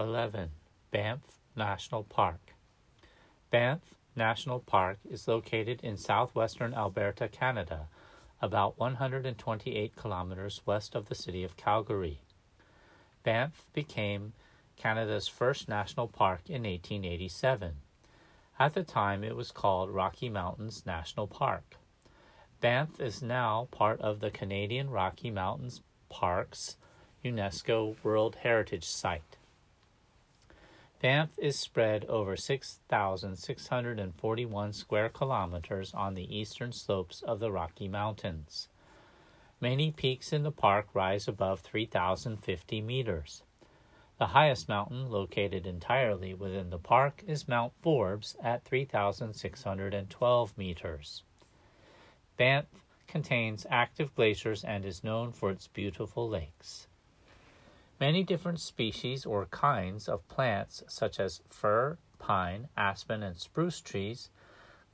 11. 0.00 0.48
Banff 0.90 1.20
National 1.54 2.04
Park. 2.04 2.54
Banff 3.50 3.80
National 4.16 4.58
Park 4.58 4.98
is 5.10 5.28
located 5.28 5.80
in 5.82 5.98
southwestern 5.98 6.72
Alberta, 6.72 7.28
Canada, 7.28 7.86
about 8.40 8.78
128 8.78 9.94
kilometers 9.94 10.62
west 10.64 10.94
of 10.94 11.10
the 11.10 11.14
city 11.14 11.44
of 11.44 11.58
Calgary. 11.58 12.22
Banff 13.24 13.66
became 13.74 14.32
Canada's 14.76 15.28
first 15.28 15.68
national 15.68 16.08
park 16.08 16.40
in 16.46 16.62
1887. 16.62 17.74
At 18.58 18.72
the 18.72 18.82
time, 18.82 19.22
it 19.22 19.36
was 19.36 19.50
called 19.50 19.90
Rocky 19.90 20.30
Mountains 20.30 20.84
National 20.86 21.26
Park. 21.26 21.76
Banff 22.62 22.98
is 22.98 23.22
now 23.22 23.68
part 23.70 24.00
of 24.00 24.20
the 24.20 24.30
Canadian 24.30 24.88
Rocky 24.88 25.30
Mountains 25.30 25.82
Parks 26.08 26.76
UNESCO 27.22 27.96
World 28.02 28.36
Heritage 28.36 28.86
Site. 28.86 29.36
Banff 31.00 31.30
is 31.38 31.58
spread 31.58 32.04
over 32.04 32.36
6,641 32.36 34.72
square 34.74 35.08
kilometers 35.08 35.94
on 35.94 36.12
the 36.12 36.36
eastern 36.36 36.72
slopes 36.72 37.22
of 37.22 37.40
the 37.40 37.50
Rocky 37.50 37.88
Mountains. 37.88 38.68
Many 39.62 39.92
peaks 39.92 40.30
in 40.30 40.42
the 40.42 40.52
park 40.52 40.88
rise 40.92 41.26
above 41.26 41.60
3,050 41.60 42.82
meters. 42.82 43.42
The 44.18 44.26
highest 44.26 44.68
mountain 44.68 45.10
located 45.10 45.66
entirely 45.66 46.34
within 46.34 46.68
the 46.68 46.76
park 46.76 47.24
is 47.26 47.48
Mount 47.48 47.72
Forbes 47.80 48.36
at 48.42 48.64
3,612 48.64 50.58
meters. 50.58 51.22
Banff 52.36 52.66
contains 53.06 53.64
active 53.70 54.14
glaciers 54.14 54.64
and 54.64 54.84
is 54.84 55.02
known 55.02 55.32
for 55.32 55.50
its 55.50 55.66
beautiful 55.66 56.28
lakes. 56.28 56.88
Many 58.00 58.22
different 58.22 58.60
species 58.60 59.26
or 59.26 59.44
kinds 59.44 60.08
of 60.08 60.26
plants, 60.26 60.82
such 60.88 61.20
as 61.20 61.42
fir, 61.46 61.98
pine, 62.18 62.70
aspen, 62.74 63.22
and 63.22 63.36
spruce 63.36 63.82
trees, 63.82 64.30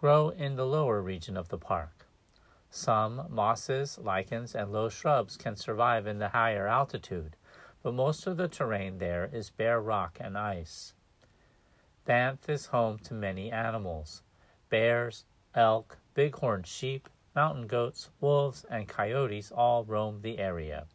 grow 0.00 0.30
in 0.30 0.56
the 0.56 0.66
lower 0.66 1.00
region 1.00 1.36
of 1.36 1.48
the 1.48 1.56
park. 1.56 2.08
Some 2.68 3.28
mosses, 3.30 3.96
lichens, 3.96 4.56
and 4.56 4.72
low 4.72 4.88
shrubs 4.88 5.36
can 5.36 5.54
survive 5.54 6.08
in 6.08 6.18
the 6.18 6.30
higher 6.30 6.66
altitude, 6.66 7.36
but 7.80 7.94
most 7.94 8.26
of 8.26 8.38
the 8.38 8.48
terrain 8.48 8.98
there 8.98 9.30
is 9.32 9.50
bare 9.50 9.80
rock 9.80 10.18
and 10.20 10.36
ice. 10.36 10.92
Banff 12.06 12.48
is 12.48 12.66
home 12.66 12.98
to 12.98 13.14
many 13.14 13.52
animals 13.52 14.24
bears, 14.68 15.24
elk, 15.54 15.96
bighorn 16.14 16.64
sheep, 16.64 17.08
mountain 17.36 17.68
goats, 17.68 18.10
wolves, 18.20 18.64
and 18.68 18.88
coyotes 18.88 19.52
all 19.52 19.84
roam 19.84 20.22
the 20.22 20.40
area. 20.40 20.88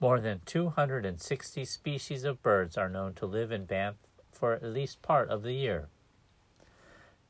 More 0.00 0.18
than 0.18 0.40
260 0.46 1.66
species 1.66 2.24
of 2.24 2.42
birds 2.42 2.78
are 2.78 2.88
known 2.88 3.12
to 3.14 3.26
live 3.26 3.52
in 3.52 3.66
Banff 3.66 3.96
for 4.32 4.54
at 4.54 4.62
least 4.62 5.02
part 5.02 5.28
of 5.28 5.42
the 5.42 5.52
year. 5.52 5.88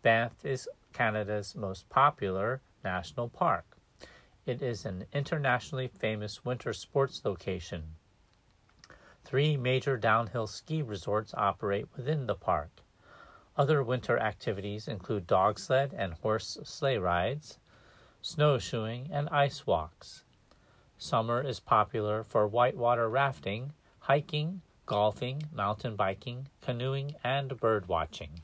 Banff 0.00 0.42
is 0.42 0.66
Canada's 0.94 1.54
most 1.54 1.90
popular 1.90 2.62
national 2.82 3.28
park. 3.28 3.76
It 4.46 4.62
is 4.62 4.86
an 4.86 5.04
internationally 5.12 5.88
famous 5.88 6.42
winter 6.42 6.72
sports 6.72 7.20
location. 7.22 7.96
Three 9.24 9.58
major 9.58 9.98
downhill 9.98 10.46
ski 10.46 10.80
resorts 10.80 11.34
operate 11.34 11.88
within 11.94 12.26
the 12.26 12.34
park. 12.34 12.70
Other 13.58 13.82
winter 13.82 14.18
activities 14.18 14.88
include 14.88 15.26
dog 15.26 15.58
sled 15.58 15.92
and 15.94 16.14
horse 16.14 16.56
sleigh 16.64 16.96
rides, 16.96 17.58
snowshoeing, 18.22 19.10
and 19.12 19.28
ice 19.28 19.66
walks. 19.66 20.24
Summer 20.98 21.42
is 21.42 21.60
popular 21.60 22.22
for 22.22 22.46
whitewater 22.46 23.08
rafting, 23.08 23.72
hiking, 24.00 24.62
golfing, 24.86 25.42
mountain 25.52 25.96
biking, 25.96 26.48
canoeing, 26.60 27.14
and 27.24 27.58
bird 27.60 27.88
watching. 27.88 28.40